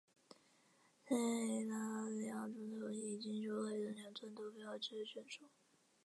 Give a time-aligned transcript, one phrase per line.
[1.05, 1.13] 塞
[1.69, 5.47] 拉利昂总统以经修改的两轮投票制选出。